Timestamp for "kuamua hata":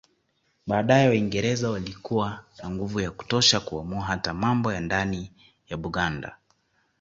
3.59-4.33